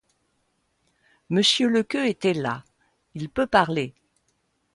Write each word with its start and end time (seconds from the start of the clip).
Monsieur 1.29 1.67
Lequeu 1.69 2.07
était 2.07 2.33
là, 2.33 2.63
il 3.13 3.29
peut 3.29 3.45
parler... 3.45 3.93